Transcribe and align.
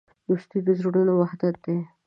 دوستي 0.27 0.59
د 0.65 0.67
زړونو 0.79 1.13
وحدت 1.21 1.55
دی. 1.65 1.77